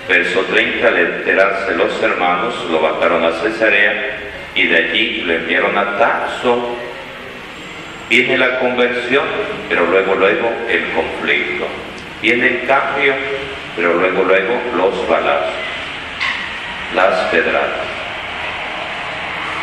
Verso 0.06 0.40
30, 0.42 0.86
al 0.86 0.98
enterarse 0.98 1.74
los 1.74 2.02
hermanos, 2.02 2.54
lo 2.70 2.80
bajaron 2.82 3.24
a 3.24 3.32
Cesarea 3.32 4.18
y 4.54 4.66
de 4.66 4.76
allí 4.76 5.22
lo 5.22 5.32
enviaron 5.32 5.76
a 5.78 5.98
Tarso. 5.98 6.76
Viene 8.10 8.36
la 8.36 8.58
conversión, 8.58 9.24
pero 9.70 9.86
luego, 9.86 10.14
luego 10.16 10.52
el 10.68 10.84
conflicto. 10.90 11.66
Viene 12.20 12.46
el 12.46 12.66
cambio, 12.66 13.14
pero 13.74 13.94
luego, 13.94 14.24
luego 14.24 14.60
los 14.76 15.08
balazos, 15.08 15.73
las 16.94 17.30
pedradas. 17.30 17.86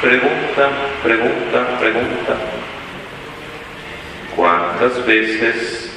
Pregunta, 0.02 0.70
pregunta, 1.04 1.80
pregunta. 1.80 2.36
¿Cuántas 4.36 5.06
veces 5.06 5.94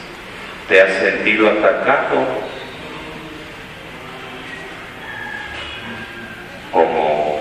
te 0.68 0.80
has 0.82 0.92
sentido 0.94 1.48
atacado 1.48 2.26
como 6.72 7.40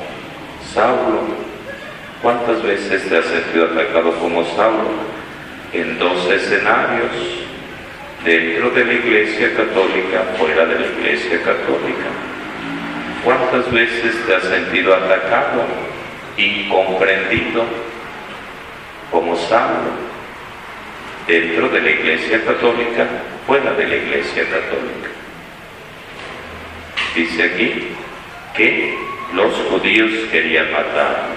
Saulo 0.74 1.44
¿Cuántas 2.24 2.64
veces 2.64 3.10
te 3.10 3.18
has 3.18 3.26
sentido 3.26 3.66
atacado 3.66 4.14
como 4.14 4.46
Saulo? 4.56 4.92
En 5.74 6.00
dos 6.00 6.26
escenarios, 6.32 7.12
dentro 8.24 8.70
de 8.70 8.86
la 8.86 8.94
iglesia 8.94 9.54
católica, 9.58 10.24
fuera 10.38 10.66
de 10.66 10.80
la 10.80 10.86
iglesia 10.86 11.42
católica. 11.44 11.73
¿Cuántas 13.54 13.72
veces 13.72 14.16
te 14.26 14.34
has 14.34 14.44
sentido 14.46 14.96
atacado, 14.96 15.64
incomprendido 16.38 17.64
como 19.12 19.36
Saulo? 19.36 19.92
Dentro 21.28 21.70
de 21.70 21.82
la 21.82 21.92
iglesia 21.92 22.44
católica, 22.46 23.06
fuera 23.46 23.74
de 23.74 23.88
la 23.88 23.96
iglesia 23.96 24.46
católica. 24.46 25.10
Dice 27.16 27.44
aquí 27.44 27.90
que 28.58 28.98
los 29.36 29.54
judíos 29.70 30.10
querían 30.32 30.72
matar 30.72 31.28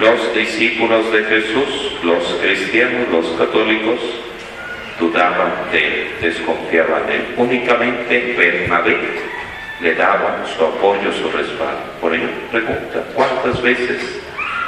los 0.00 0.34
discípulos 0.34 1.12
de 1.12 1.22
Jesús, 1.22 1.98
los 2.02 2.24
cristianos, 2.42 3.08
los 3.12 3.26
católicos, 3.38 4.00
dudaban 4.98 5.70
de 5.70 5.86
él, 5.86 6.08
desconfiaban 6.20 7.06
de 7.06 7.14
él. 7.14 7.34
Únicamente 7.36 8.34
Bernabé 8.36 9.36
le 9.80 9.94
daba 9.94 10.44
su 10.56 10.64
apoyo, 10.64 11.12
su 11.12 11.30
respaldo. 11.30 11.82
Por 12.00 12.14
ello, 12.14 12.28
pregunta, 12.50 13.02
¿cuántas 13.14 13.60
veces 13.62 14.20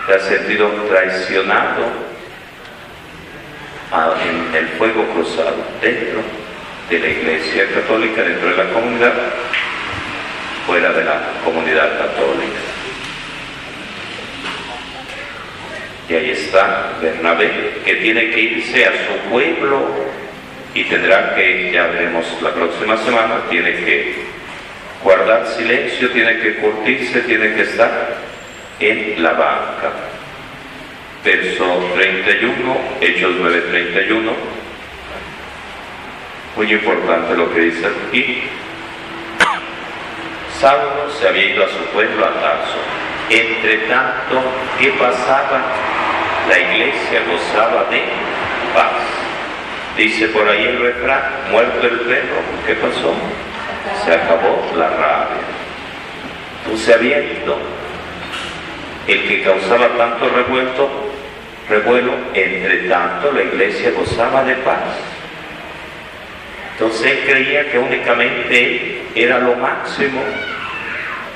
te 0.07 0.15
has 0.15 0.23
sentido 0.23 0.69
traicionado 0.89 1.87
en 4.23 4.55
el 4.55 4.69
fuego 4.79 5.05
cruzado 5.15 5.57
dentro 5.81 6.21
de 6.91 6.99
la 6.99 7.09
Iglesia 7.09 7.65
Católica, 7.75 8.23
dentro 8.23 8.51
de 8.51 8.57
la 8.57 8.73
comunidad, 8.73 9.15
fuera 10.67 10.93
de 10.93 11.05
la 11.05 11.21
comunidad 11.45 11.99
católica? 11.99 12.59
Y 16.09 16.15
ahí 16.15 16.31
está 16.31 16.93
Bernabé, 17.03 17.81
que 17.85 17.97
tiene 17.97 18.31
que 18.31 18.41
irse 18.41 18.87
a 18.87 18.93
su 18.93 19.31
pueblo 19.31 19.89
y 20.75 20.85
tendrá 20.85 21.35
que, 21.35 21.71
ya 21.73 21.87
veremos 21.87 22.25
la 22.43 22.51
próxima 22.53 22.97
semana, 22.99 23.41
tiene 23.51 23.73
que 23.73 24.38
guardar 25.03 25.47
silencio, 25.47 26.11
tiene 26.11 26.39
que 26.39 26.57
curtirse, 26.57 27.21
tiene 27.23 27.55
que 27.55 27.63
estar 27.63 28.17
en 28.81 29.23
la 29.23 29.33
banca. 29.33 29.93
Verso 31.25 31.91
31, 31.95 32.77
Hechos 33.01 33.33
9:31. 33.41 34.33
Muy 36.57 36.73
importante 36.73 37.37
lo 37.37 37.53
que 37.53 37.61
dice 37.61 37.87
aquí. 37.87 38.43
Saulo 40.61 41.11
se 41.19 41.29
había 41.29 41.55
ido 41.55 41.65
a 41.65 41.69
su 41.69 41.85
pueblo 41.93 42.25
a 42.25 42.33
Tarso. 42.41 42.79
Entre 43.31 43.77
tanto, 43.89 44.43
¿qué 44.81 44.91
pasaba? 44.93 45.63
la 46.49 46.59
iglesia 46.59 47.21
gozaba 47.31 47.85
de 47.91 48.03
paz. 48.75 48.93
Dice 49.97 50.29
por 50.29 50.49
ahí 50.49 50.65
el 50.65 50.81
refrán, 50.81 51.23
muerto 51.51 51.87
el 51.87 52.01
perro, 52.01 52.41
¿qué 52.67 52.75
pasó? 52.75 53.15
Se 54.05 54.13
acabó 54.13 54.65
la 54.77 54.89
rabia. 54.89 55.43
Entonces 56.63 56.87
se 56.87 56.95
había 56.95 57.19
ido 57.19 57.57
el 59.07 59.29
que 59.29 59.43
causaba 59.43 59.89
tanto 59.97 60.29
revuelto, 60.29 60.89
revuelo, 61.69 62.13
entre 62.35 62.89
tanto 62.89 63.33
la 63.33 63.43
iglesia 63.43 63.93
gozaba 63.93 64.45
de 64.45 64.55
paz. 64.57 64.85
Entonces 66.73 67.07
él 67.07 67.19
creía 67.27 67.71
que 67.71 67.79
únicamente 67.79 68.63
él 68.63 69.03
era 69.15 69.39
lo 69.39 69.55
máximo, 69.57 70.21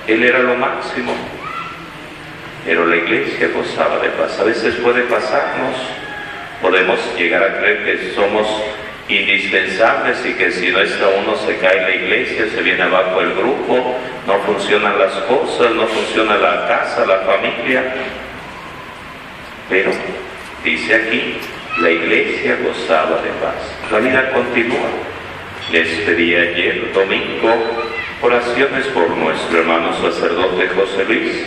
él 0.06 0.22
era 0.22 0.38
lo 0.40 0.54
máximo 0.54 1.14
pero 2.64 2.86
la 2.86 2.96
iglesia 2.96 3.48
gozaba 3.54 3.98
de 3.98 4.08
paz. 4.10 4.38
A 4.38 4.44
veces 4.44 4.74
puede 4.76 5.02
pasarnos, 5.02 5.76
podemos 6.60 6.98
llegar 7.16 7.42
a 7.42 7.58
creer 7.58 7.84
que 7.84 8.14
somos 8.14 8.46
indispensables 9.08 10.24
y 10.24 10.34
que 10.34 10.50
si 10.52 10.70
no 10.70 10.80
está 10.80 11.08
uno 11.08 11.36
se 11.36 11.56
cae 11.58 11.80
la 11.82 11.94
iglesia, 11.94 12.46
se 12.54 12.62
viene 12.62 12.82
abajo 12.82 13.20
el 13.20 13.34
grupo, 13.34 13.96
no 14.26 14.38
funcionan 14.40 14.98
las 14.98 15.12
cosas, 15.12 15.72
no 15.72 15.86
funciona 15.86 16.36
la 16.36 16.66
casa, 16.68 17.04
la 17.06 17.18
familia. 17.20 17.82
Pero 19.68 19.90
dice 20.64 20.94
aquí, 20.94 21.36
la 21.80 21.90
iglesia 21.90 22.58
gozaba 22.62 23.20
de 23.22 23.30
paz. 23.40 23.90
La 23.90 23.98
vida 23.98 24.30
continúa. 24.30 24.88
Les 25.70 25.88
pedí 26.00 26.34
ayer, 26.34 26.92
domingo, 26.92 27.54
oraciones 28.20 28.86
por 28.88 29.08
nuestro 29.10 29.58
hermano 29.58 29.92
sacerdote 30.00 30.68
José 30.68 31.04
Luis 31.04 31.46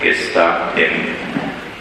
que 0.00 0.10
está 0.10 0.72
en 0.76 1.16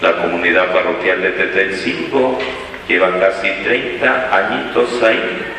la 0.01 0.21
comunidad 0.21 0.71
parroquial 0.71 1.21
de 1.21 1.31
Tetelcingo, 1.31 2.39
lleva 2.87 3.19
casi 3.19 3.49
30 3.63 4.35
añitos 4.35 5.01
ahí, 5.03 5.55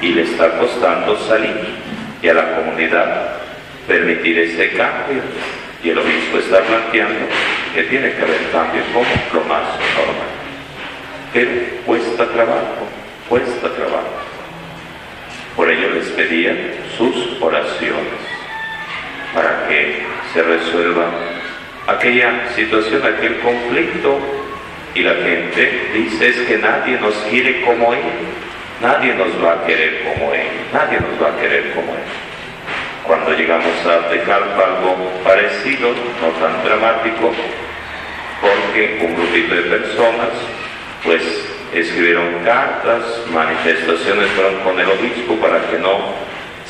y 0.00 0.08
le 0.08 0.22
está 0.22 0.58
costando 0.58 1.18
salir 1.20 1.76
y 2.22 2.28
a 2.28 2.34
la 2.34 2.56
comunidad 2.56 3.36
permitir 3.86 4.38
ese 4.38 4.70
cambio. 4.72 5.22
Y 5.82 5.90
el 5.90 5.98
obispo 5.98 6.38
está 6.38 6.60
planteando 6.62 7.26
que 7.74 7.82
tiene 7.84 8.12
que 8.12 8.22
haber 8.22 8.50
cambio 8.50 8.82
como 8.92 9.06
lo 9.32 9.40
más 9.48 9.62
normal. 9.94 10.32
Pero 11.32 11.50
cuesta 11.84 12.26
trabajo, 12.26 12.88
cuesta 13.28 13.68
trabajo. 13.74 14.26
Por 15.54 15.70
ello 15.70 15.90
les 15.90 16.06
pedía 16.08 16.54
sus 16.96 17.40
oraciones 17.40 18.20
para 19.34 19.68
que 19.68 20.02
se 20.32 20.42
resuelva 20.42 21.10
aquella 21.86 22.48
situación, 22.54 23.02
aquel 23.04 23.38
conflicto. 23.40 24.18
Y 24.96 25.02
la 25.02 25.12
gente 25.12 25.90
dice 25.92 26.28
es 26.28 26.36
que 26.48 26.56
nadie 26.56 26.98
nos 26.98 27.12
quiere 27.28 27.60
como 27.60 27.92
Él, 27.92 28.00
nadie 28.80 29.12
nos 29.12 29.28
va 29.44 29.52
a 29.52 29.66
querer 29.66 30.02
como 30.04 30.32
Él, 30.32 30.48
nadie 30.72 30.98
nos 30.98 31.22
va 31.22 31.36
a 31.36 31.38
querer 31.38 31.70
como 31.74 31.92
Él. 31.92 32.00
Cuando 33.04 33.32
llegamos 33.32 33.74
a 33.84 34.08
Tecalpa 34.08 34.64
algo 34.64 35.12
parecido, 35.22 35.90
no 35.90 36.28
tan 36.40 36.64
dramático, 36.64 37.30
porque 38.40 38.98
un 39.02 39.16
grupito 39.16 39.54
de 39.54 39.62
personas 39.64 40.30
pues 41.04 41.22
escribieron 41.74 42.42
cartas, 42.42 43.02
manifestaciones 43.30 44.30
fueron 44.30 44.54
con 44.60 44.80
el 44.80 44.88
obispo 44.88 45.36
para 45.36 45.60
que 45.70 45.78
no 45.78 46.14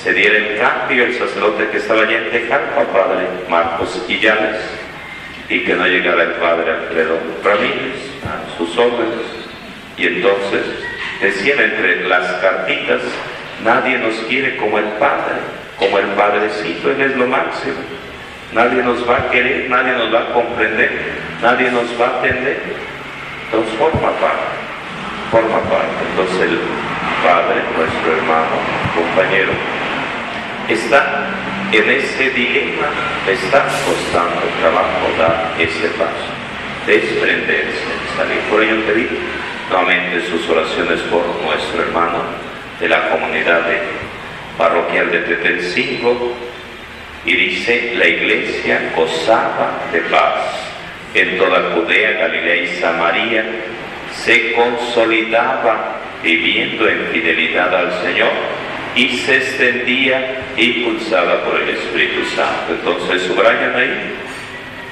se 0.02 0.12
diera 0.12 0.36
el 0.36 0.58
cambio 0.58 1.04
el 1.04 1.14
sacerdote 1.14 1.68
que 1.68 1.76
estaba 1.76 2.02
allí 2.02 2.14
en 2.14 2.30
Tecalpa, 2.32 2.82
padre 2.92 3.28
Marcos 3.48 4.02
Quillanes, 4.08 4.58
y 5.48 5.60
que 5.60 5.74
no 5.74 5.86
llegara 5.86 6.24
el 6.24 6.32
padre 6.32 6.72
Alfredo 6.72 7.20
Ramírez 7.44 8.15
sus 8.56 8.76
órdenes. 8.76 9.26
Y 9.96 10.06
entonces 10.06 10.62
decían 11.20 11.60
entre 11.60 12.08
las 12.08 12.32
cartitas, 12.40 13.00
nadie 13.64 13.98
nos 13.98 14.14
quiere 14.28 14.56
como 14.56 14.78
el 14.78 14.84
padre, 14.98 15.36
como 15.78 15.98
el 15.98 16.06
padrecito, 16.08 16.90
él 16.90 17.00
es 17.00 17.16
lo 17.16 17.26
máximo. 17.26 17.76
Nadie 18.52 18.82
nos 18.82 19.08
va 19.08 19.16
a 19.16 19.30
querer, 19.30 19.68
nadie 19.68 19.92
nos 19.92 20.14
va 20.14 20.20
a 20.20 20.32
comprender, 20.32 20.90
nadie 21.42 21.70
nos 21.70 21.88
va 22.00 22.06
a 22.06 22.18
atender. 22.18 22.62
Entonces 23.46 23.74
forma 23.78 24.10
parte, 24.20 24.56
forma 25.30 25.60
parte. 25.68 26.02
Entonces 26.10 26.40
el 26.42 26.58
padre, 27.22 27.62
nuestro 27.76 28.12
hermano, 28.16 28.56
compañero, 28.94 29.52
está 30.68 31.26
en 31.72 31.90
ese 31.90 32.30
dilema, 32.30 32.86
le 33.26 33.32
está 33.32 33.66
costando 33.84 34.46
trabajo 34.60 35.10
dar 35.18 35.52
ese 35.58 35.88
paso, 35.98 36.30
desprenderse, 36.86 37.95
salir. 38.16 38.40
Por 38.50 38.62
ello 38.62 38.76
pedí 38.86 39.08
nuevamente 39.70 40.26
sus 40.28 40.48
oraciones 40.48 41.00
por 41.02 41.22
nuestro 41.44 41.82
hermano 41.82 42.22
de 42.80 42.88
la 42.88 43.08
comunidad 43.08 43.62
parroquial 44.58 45.10
de 45.10 45.18
Tetelcingo 45.20 46.32
y 47.24 47.34
dice, 47.34 47.94
la 47.96 48.06
iglesia 48.06 48.92
gozaba 48.94 49.80
de 49.92 50.00
paz 50.02 50.66
en 51.14 51.38
toda 51.38 51.72
Judea, 51.74 52.12
Galilea 52.12 52.56
y 52.56 52.66
Samaria, 52.80 53.44
se 54.12 54.52
consolidaba 54.52 55.96
viviendo 56.22 56.88
en 56.88 57.06
fidelidad 57.12 57.74
al 57.74 57.92
Señor 58.02 58.30
y 58.94 59.08
se 59.18 59.36
extendía 59.36 60.42
impulsada 60.56 61.44
por 61.44 61.60
el 61.60 61.70
Espíritu 61.70 62.24
Santo. 62.34 62.72
Entonces 62.72 63.22
subrayan 63.22 63.74
ahí, 63.74 64.14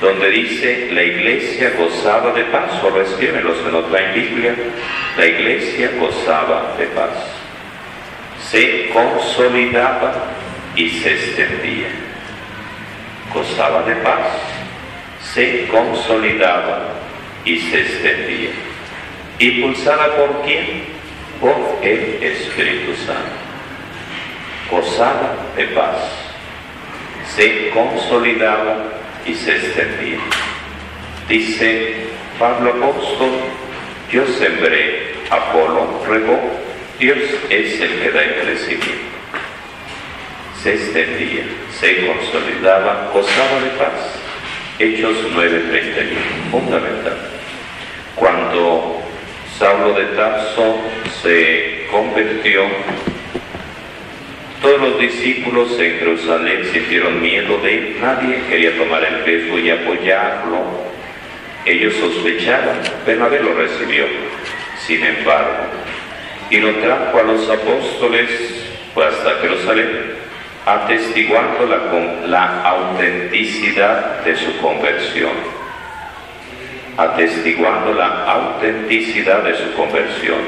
donde 0.01 0.31
dice 0.31 0.89
la 0.93 1.03
iglesia 1.03 1.73
gozaba 1.79 2.33
de 2.33 2.45
paz, 2.45 2.83
o 2.83 3.01
escriben 3.01 3.45
los 3.45 3.57
que 3.59 3.71
no 3.71 3.81
traen 3.85 4.15
Biblia, 4.15 4.55
la 5.17 5.27
iglesia 5.27 5.91
gozaba 5.99 6.75
de 6.79 6.87
paz. 6.87 7.11
Se 8.51 8.91
consolidaba 8.91 10.15
y 10.77 10.89
se 10.91 11.13
extendía. 11.13 11.89
Gozaba 13.33 13.83
de 13.83 13.97
paz, 13.97 14.27
se 15.33 15.67
consolidaba 15.69 16.89
y 17.45 17.59
se 17.59 17.81
extendía. 17.81 18.51
¿Impulsada 19.39 20.17
por 20.17 20.43
quién? 20.43 20.95
Por 21.41 21.79
el 21.83 22.23
Espíritu 22.23 22.95
Santo 23.05 23.45
gozaba 24.71 25.35
de 25.57 25.65
paz, 25.69 25.97
se 27.37 27.71
consolidaba 27.71 28.77
y 29.27 29.35
se 29.35 29.57
extendía. 29.57 30.19
Dice 31.29 31.95
Pablo 32.39 32.71
Apóstol, 32.71 33.31
yo 34.11 34.27
sembré, 34.27 35.15
Apolo 35.31 36.05
regó, 36.09 36.39
Dios 36.99 37.19
es 37.51 37.81
el 37.81 38.01
que 38.01 38.11
da 38.11 38.23
el 38.23 38.35
crecimiento. 38.43 39.15
Se 40.63 40.75
extendía, 40.75 41.45
se 41.79 42.07
consolidaba, 42.07 43.11
gozaba 43.13 43.61
de 43.61 43.71
paz. 43.79 44.21
Hechos 44.79 45.17
9:31, 45.35 46.51
fundamental. 46.51 47.17
Cuando 48.17 49.01
Saulo 49.59 49.95
de 49.95 50.05
Tarso 50.17 50.79
se 51.23 51.87
convirtió 51.91 52.63
todos 54.65 54.81
los 54.81 54.99
discípulos 54.99 55.79
en 55.79 55.99
Jerusalén 55.99 56.65
sintieron 56.73 57.21
miedo 57.21 57.59
de 57.59 57.75
él, 57.75 57.97
nadie 58.01 58.41
quería 58.49 58.75
tomar 58.79 59.05
el 59.05 59.23
riesgo 59.23 59.59
y 59.59 59.69
apoyarlo. 59.69 60.65
Ellos 61.67 61.93
sospechaban, 61.97 62.81
Bernabé 63.05 63.41
lo 63.41 63.53
recibió, 63.53 64.07
sin 64.87 65.05
embargo, 65.05 65.67
y 66.49 66.57
lo 66.57 66.77
trajo 66.77 67.19
a 67.19 67.23
los 67.25 67.51
apóstoles, 67.51 68.31
fue 68.95 69.05
hasta 69.05 69.35
Jerusalén, 69.43 70.15
atestiguando 70.65 71.67
la, 71.67 72.27
la 72.27 72.63
autenticidad 72.63 74.25
de 74.25 74.35
su 74.35 74.57
conversión, 74.63 75.33
atestiguando 76.97 77.93
la 77.93 78.25
autenticidad 78.33 79.43
de 79.43 79.55
su 79.57 79.75
conversión. 79.75 80.41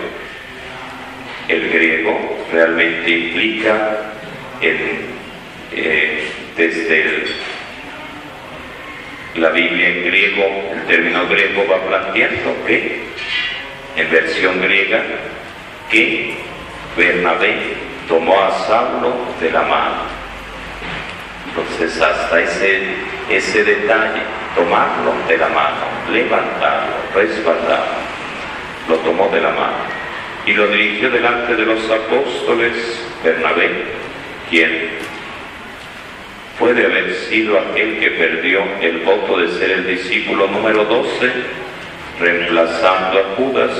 El 1.48 1.68
griego 1.68 2.18
realmente 2.50 3.11
implica 3.11 4.06
eh, 4.61 6.29
desde 6.57 7.25
la 9.37 9.51
Biblia 9.51 9.88
en 9.88 10.05
griego, 10.05 10.45
el 10.73 10.87
término 10.87 11.27
griego 11.29 11.66
va 11.71 11.81
planteando 11.83 12.57
que, 12.66 13.03
en 13.97 14.11
versión 14.11 14.61
griega, 14.62 15.03
que 15.90 16.35
Bernabé 16.97 17.57
tomó 18.09 18.40
a 18.40 18.51
Saulo 18.66 19.14
de 19.40 19.51
la 19.51 19.62
mano. 19.62 20.16
Entonces 21.49 22.01
hasta 22.01 22.40
ese, 22.40 22.83
ese 23.31 23.64
detalle, 23.64 24.23
tomarlo 24.55 25.12
de 25.29 25.37
la 25.37 25.49
mano, 25.49 25.85
levantarlo, 26.11 26.95
respaldarlo, 27.14 27.97
lo 28.88 28.97
tomó 28.97 29.29
de 29.29 29.40
la 29.40 29.51
mano 29.51 29.97
y 30.47 30.53
lo 30.53 30.69
dirigió 30.69 31.11
delante 31.11 31.57
de 31.57 31.66
los 31.66 31.90
apóstoles 31.90 33.05
Bernabé, 33.23 33.85
quien 34.50 34.90
puede 36.59 36.87
haber 36.87 37.14
sido 37.14 37.59
aquel 37.59 37.98
que 37.98 38.11
perdió 38.12 38.61
el 38.80 38.98
voto 39.00 39.38
de 39.38 39.48
ser 39.59 39.70
el 39.72 39.87
discípulo 39.87 40.46
número 40.48 40.85
12, 40.85 41.32
reemplazando 42.20 43.18
a 43.18 43.37
Judas, 43.37 43.70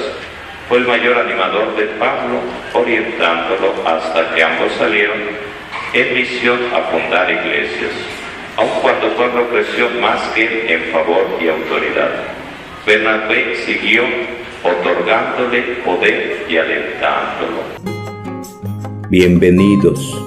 fue 0.69 0.79
el 0.79 0.87
mayor 0.87 1.19
animador 1.19 1.77
de 1.77 1.85
Pablo, 1.99 2.41
orientándolo 2.75 3.73
hasta 3.87 4.35
que 4.35 4.43
ambos 4.43 4.73
salieron 4.73 5.19
en 5.93 6.15
misión 6.15 6.59
a 6.75 6.83
fundar 6.91 7.31
iglesias, 7.31 7.93
aun 8.57 8.69
cuando 8.83 9.09
Pablo 9.17 9.49
creció 9.49 9.89
más 10.01 10.21
que 10.35 10.75
en 10.75 10.93
favor 10.93 11.39
y 11.41 11.49
autoridad. 11.49 12.11
Bernabé 12.85 13.55
siguió 13.65 14.03
otorgándole 14.63 15.63
poder 15.85 16.47
y 16.49 16.57
alentándolo. 16.57 17.63
Bienvenidos 19.09 20.27